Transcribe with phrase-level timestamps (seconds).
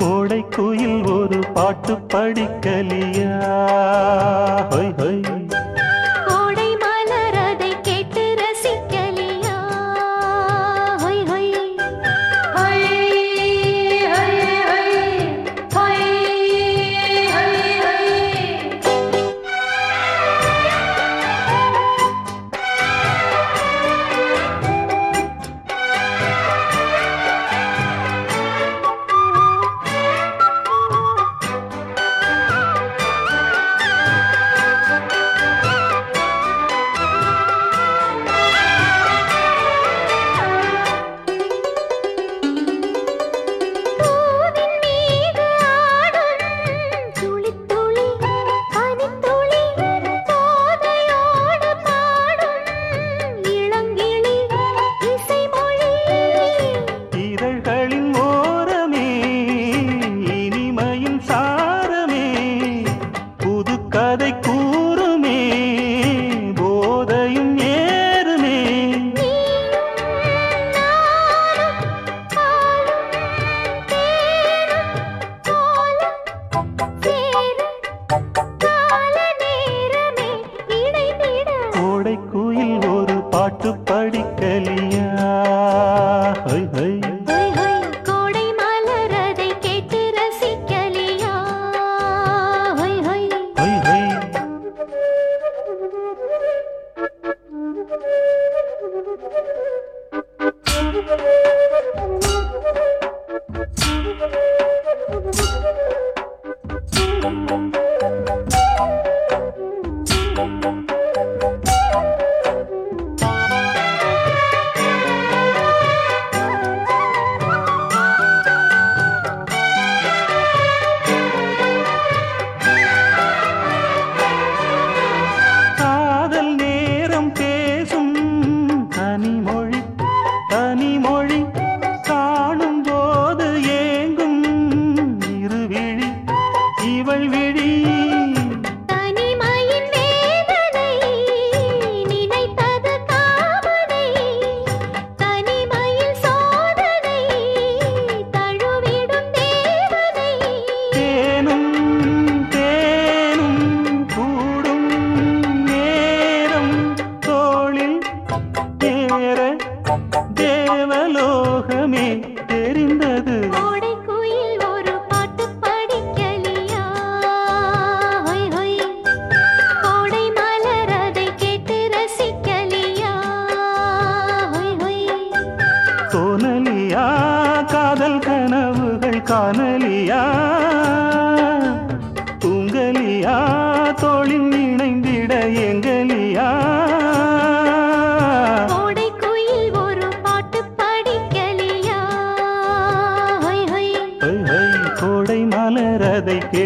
[0.00, 3.34] கோடை குயில் ஒரு பாட்டு படிக்கலியா?
[4.70, 5.39] ஹொய் ஹொய்.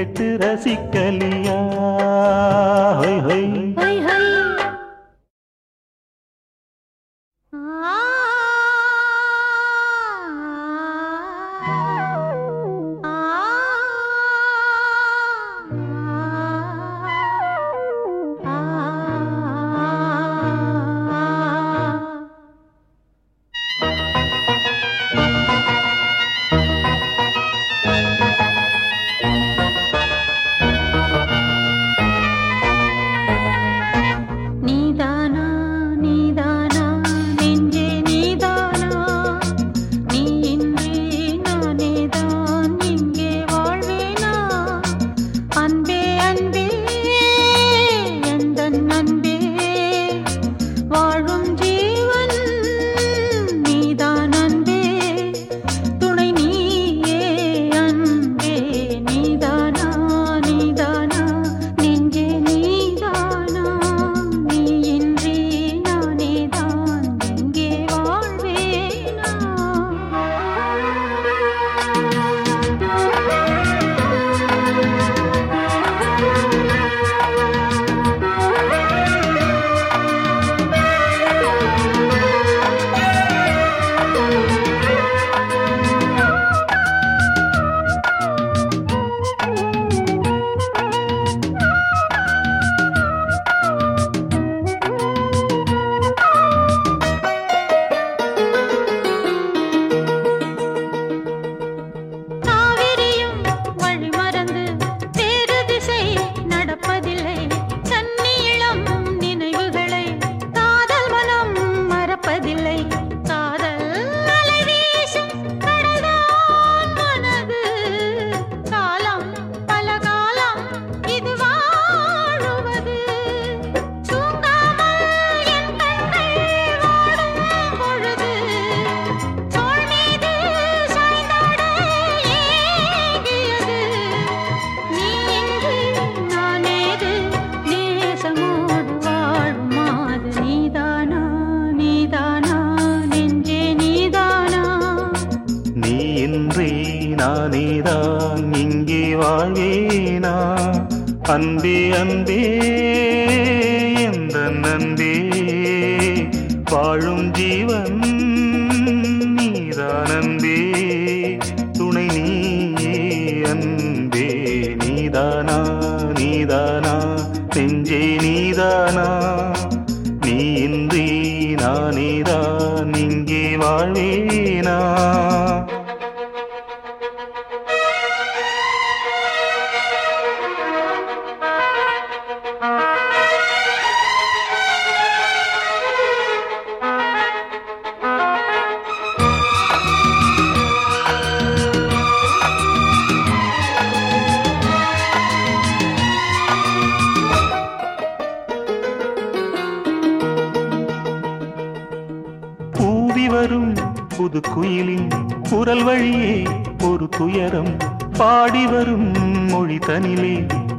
[0.05, 1.59] கேட்டு ரசிக்கலியா?
[3.01, 3.74] ஹொய் ஹொய்.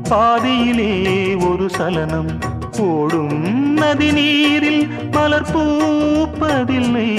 [0.10, 2.40] பாதியிலே ஒரு சலனம்
[2.80, 7.10] ஓடும் நதி நீரில் மலர் பூப்பதில்லை.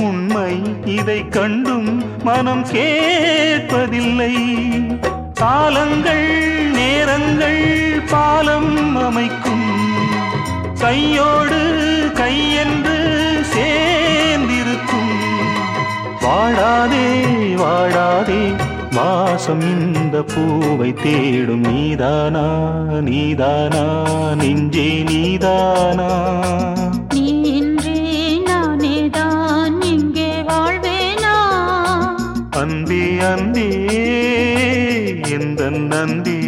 [0.00, 4.34] உண்மை இதை கண்டும் மனம் கேட்பதில்லை.
[5.34, 6.30] காலங்கள்
[6.72, 9.70] நேரங்கள் பாலம் அமைக்கும்.
[10.80, 11.60] கையோடு
[12.14, 12.98] கையென்று
[13.42, 15.10] சேர்ந்திருக்கும்.
[16.20, 17.24] வாழாதே
[17.54, 18.61] வாழாதே
[18.96, 22.44] வாசம் இந்த பூவை தேடும் நீதானா
[23.02, 23.84] நீதானா
[24.40, 26.08] நெஞ்சே நீதானா?
[27.14, 27.96] நீ இன்றி
[28.48, 31.34] நானேதான் இங்கே வாழ்வேனா?
[32.62, 33.68] அன்பே அன்பே
[35.36, 36.38] எந்த நந்தே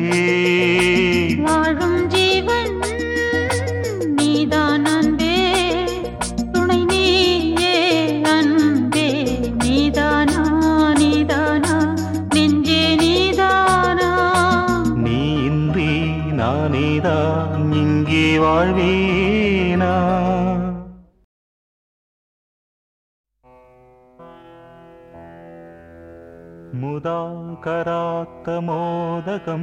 [28.44, 29.62] मुदाकरात्तमोदकं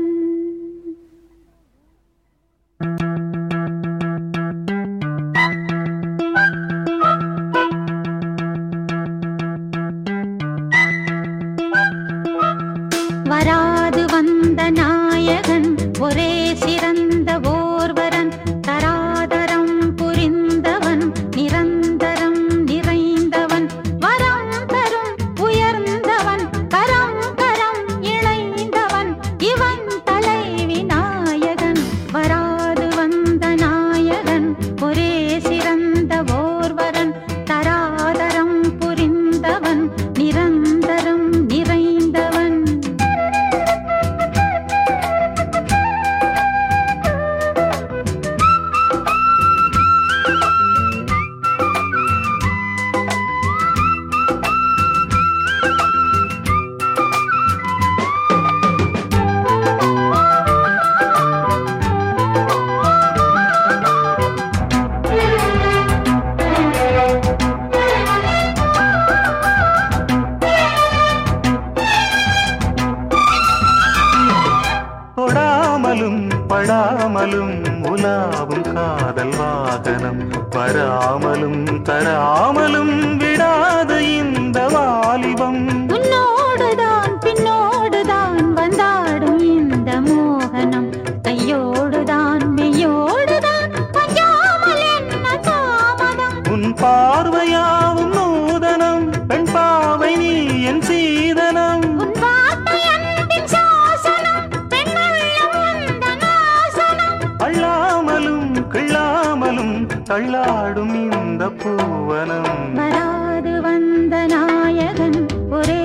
[110.08, 112.74] தள்ளாடும் இந்த பூவனம்.
[112.74, 115.82] வராது வந்த நாயகன் ஒரே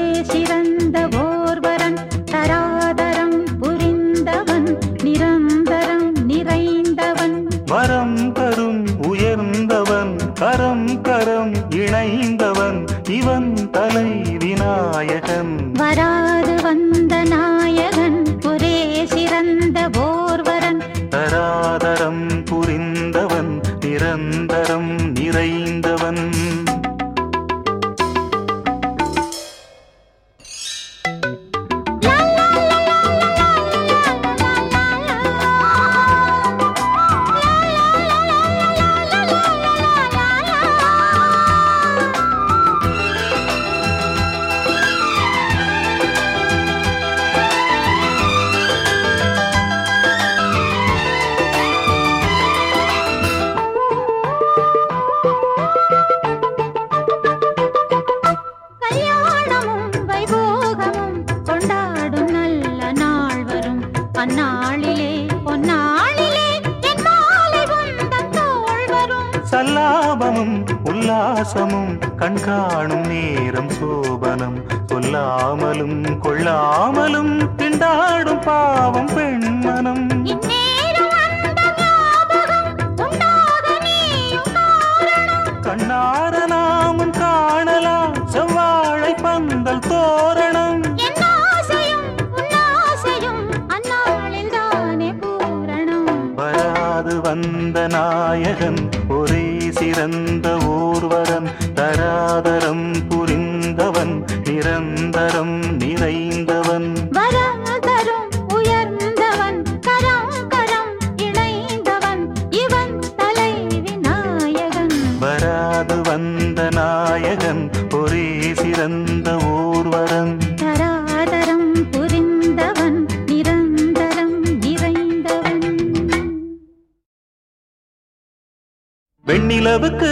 [129.83, 130.11] வெண்ணிலவுக்கு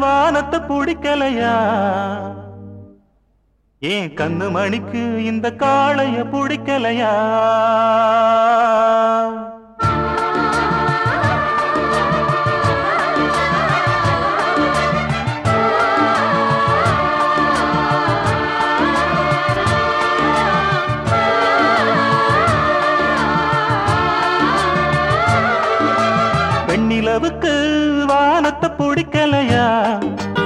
[0.00, 1.56] வானத்தை பிடிக்கலையா?
[3.82, 7.12] ஏன் கண்ணு மணிக்கு இந்த காளைய பிடிக்கலையா?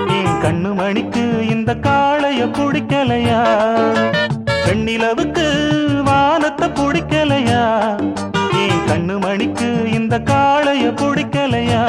[0.08, 3.40] என் கண்ணு மணிக்கு இந்த காளைய பிடிக்கலையா?
[4.66, 5.46] கண்ணிலவுக்கு
[6.04, 7.62] வானத்தை பிடிக்கலையா?
[8.52, 11.82] என் கண்ணு மணிக்கு இந்த காளைய பிடிக்கலையா?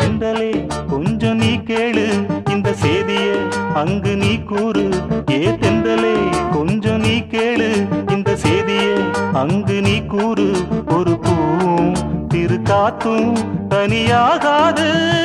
[0.00, 2.06] செந்தலே கொஞ்சம் நீ கேளு.
[2.50, 4.88] இந்த செய்திய அங்கு நீ கூறு.
[5.30, 6.14] ஏ தெந்தலே
[6.50, 7.70] கொஞ்சம் நீ கேளு.
[8.10, 10.50] இந்த செய்திய அங்கு நீ கூறு.
[10.94, 11.96] ஒரு பூவும்
[12.28, 13.36] திரு காத்தும்
[13.70, 15.16] தனியாகாது.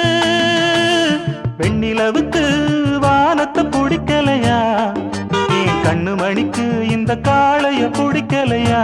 [1.63, 2.41] வெண்ணிலவுக்கு
[2.99, 4.57] வானத்தை பிடிக்கலையா?
[5.59, 8.81] என் கண்ணு மணிக்கு இந்த காளைய பிடிக்கலையா?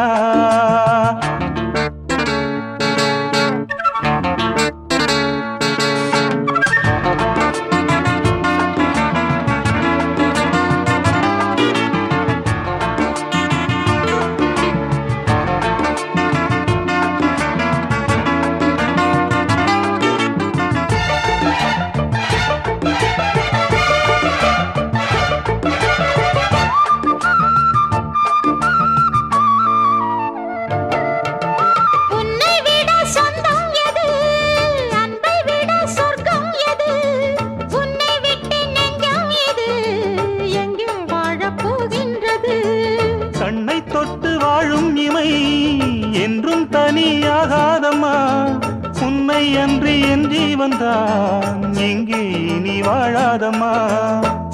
[50.32, 52.20] அன்றி என் ஜீவன்தான் எங்கே
[52.66, 53.72] நீ வாழாதம்மா?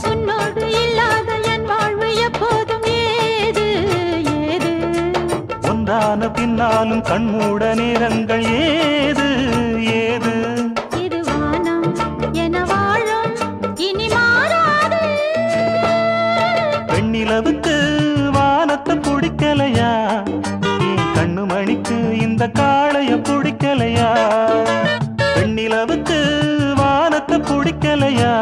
[0.10, 2.86] உன்னோடு இல்லாத என் வாழ்வு எப்போதும்
[3.40, 3.66] ஏது?
[4.46, 4.72] ஏது?
[5.72, 9.28] ஒன்றான பின்னாலும் கண்மூட நேரங்கள் ஏது?
[10.00, 10.34] ஏது?
[11.04, 11.90] இது வானம்
[12.46, 13.36] என வாழும்
[13.88, 15.04] இனி மாறாது.
[16.92, 17.76] வெண்ணிலவுக்கு
[18.38, 19.92] வானத்தை பிடிக்கலையா?
[21.18, 24.10] கண்ணு மணிக்கு இந்த காளைய பிடிக்கலையா?
[27.96, 28.35] பிடிக்கலையா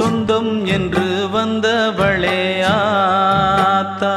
[0.00, 4.12] சொந்தம் என்று வந்தவளே ஆத்தா.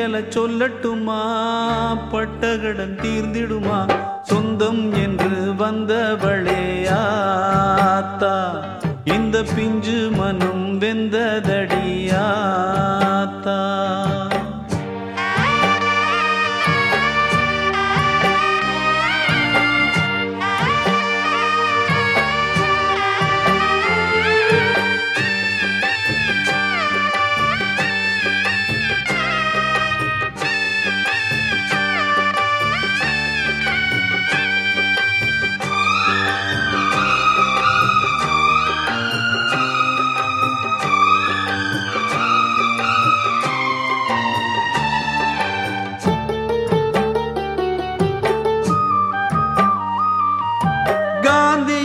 [0.00, 1.20] இயல சொல்லட்டுமா?
[2.12, 3.92] பட்டகடன் தீர்ந்திடுமா?
[4.22, 8.64] சொந்தம் என்று வந்தவளே ஆத்தா.
[9.04, 11.78] இந்த பிஞ்சு மனம் வெந்ததடியாத்தா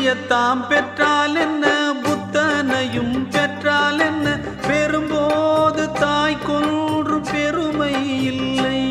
[0.05, 1.93] சூரியத்தாம் பெற்றால் என்ன?
[2.03, 4.35] புத்தனையும் பெற்றால் என்ன?
[4.67, 8.81] பெறும்போது தாய் கொன்று பெருமை இல்லை.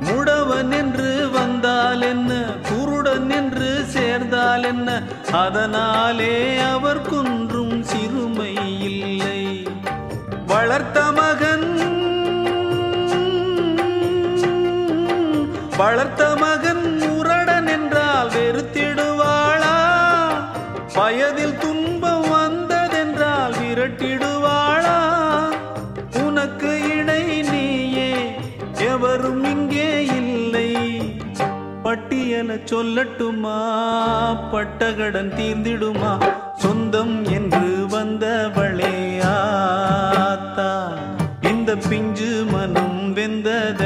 [0.00, 2.40] முடவன் என்று வந்தால் என்ன?
[2.68, 5.02] குருடன் என்று சேர்ந்தால் என்ன?
[5.32, 9.66] அதனாலே அவர் குன்றும் சிறுமை இல்லை.
[10.46, 11.68] வளர்த்த மகன்
[15.76, 16.63] வளர்த்த மகன்
[32.44, 33.58] என சொல்லட்டுமா?
[34.52, 36.10] பட்டகடன் தீர்ந்திடுமா?
[36.54, 40.92] சொந்தம் என்று வந்தவளே ஆத்தா.
[41.42, 43.84] இந்த பிஞ்சு மனம் வெந்ததடியாத்தா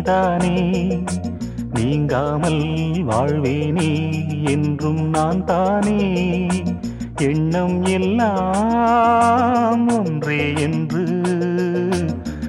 [0.04, 1.04] நீதானே
[1.74, 4.12] நீங்காமல் வாழ்வேனே
[4.50, 6.48] என்றும் நான் தானே?
[7.22, 11.22] எண்ணம் எல்லாம் ஒன்றே என்று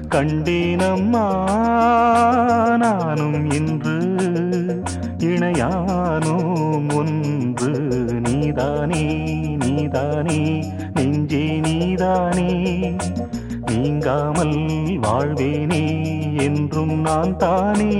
[0.09, 1.55] கண்டேனம்மா
[2.77, 4.15] நானும் என்று
[5.17, 8.01] இணையானோம் ஒன்று.
[8.29, 10.63] நீதானே நீதானே
[10.93, 12.95] நெஞ்சே நீதானே.
[13.65, 16.04] நீங்காமல் வாழ்வேனே
[16.65, 17.93] என்றும் நான் தானே.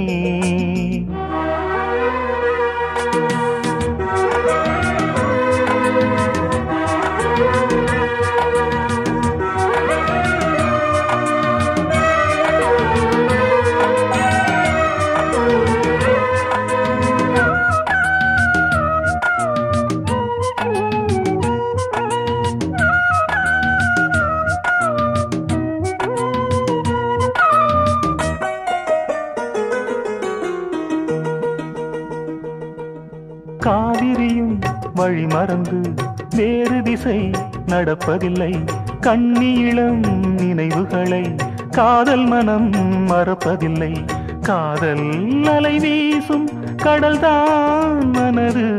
[35.46, 35.94] மறந்து
[36.36, 37.32] வேறு திசை
[37.68, 38.66] நடப்பதில்லை.
[39.00, 40.06] கண்ணியிளம்
[40.38, 41.36] நினைவுகளை
[41.72, 42.72] காதல் மனம்
[43.08, 44.08] மறப்பதில்லை.
[44.42, 46.50] காதல் அலை வீசும்
[46.84, 48.78] கடல்தான் மனது.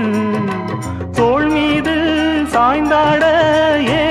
[1.11, 1.93] தோள் மீது
[2.51, 3.23] சாய்ந்தாட
[3.87, 4.10] ஏ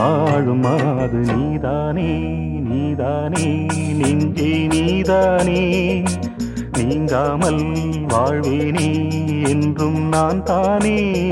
[0.00, 2.18] வாழும் அது நீதானே
[2.68, 6.04] நீதானே நெஞ்சே நீதானே.
[6.78, 7.64] நீங்காமல்
[8.08, 9.08] வாழ்வேனே
[9.48, 11.28] என்றும் நான் தானே.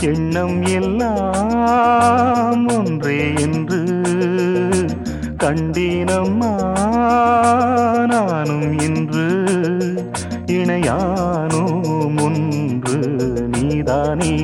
[0.00, 3.84] எண்ணம் எல்லாம் ஒன்றே என்று
[5.44, 6.54] கண்டீனம்மா
[8.06, 9.28] நானும் இன்று
[10.46, 11.82] இணையானோ
[12.22, 13.28] ஒன்று.
[13.48, 14.36] நீதானே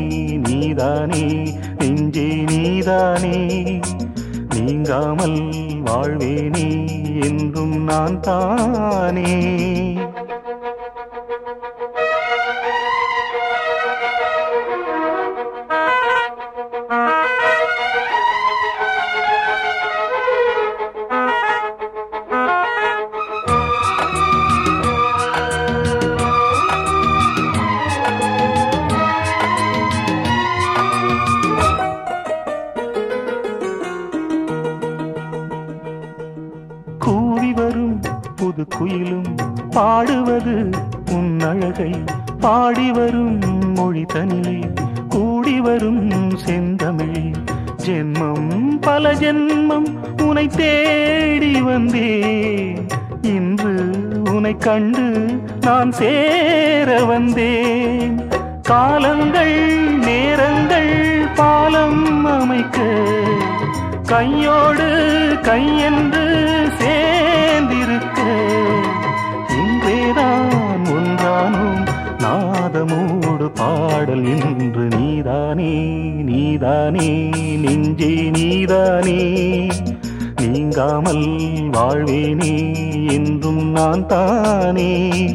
[0.48, 1.46] நீதானே
[2.88, 3.80] நீதானே
[4.54, 5.36] நீங்காமல்
[5.84, 6.68] வாழ்வேனே
[7.20, 9.26] என்றும் நான் தானே?
[51.92, 52.88] ஜென்மம்
[53.22, 53.74] இன்று
[54.34, 55.26] உனை கண்டு
[55.60, 58.20] நான் சேர வந்தேன்.
[58.62, 62.78] காலங்கள் நேரங்கள் பாலம் அமைக்க.
[64.06, 64.88] கையோடு
[65.42, 66.24] கையென்று
[66.78, 68.20] சேர்ந்திருக்க.
[69.48, 71.86] இன்றேதான் ஒன்றானும்
[72.18, 75.74] நாதமோடு பாடல் இன்று நீதானே
[76.22, 79.66] நீதானே நெஞ்சே நீதானே.
[80.58, 82.76] நீங்காமல் வாழ்வேனே
[83.10, 85.30] என்றும் நான் தானே.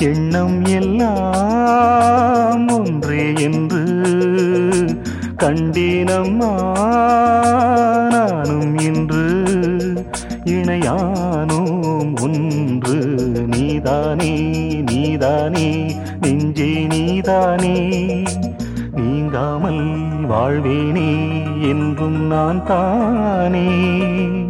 [0.00, 3.84] எண்ணம் எல்லாம் ஒன்றே என்று
[5.36, 6.80] கண்டேனம்மா
[8.10, 9.44] நானும் இன்று
[10.44, 12.20] இணையானோம்.
[12.20, 18.24] ஒன்று நீதானே நீதானே நெஞ்சே நீதானே.
[18.96, 21.28] நீங்காமல் வாழ்வேனே
[21.68, 24.45] என்றும் நான் தானே.